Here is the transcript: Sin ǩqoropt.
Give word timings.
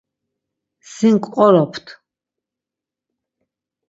Sin 0.91 1.15
ǩqoropt. 1.23 1.85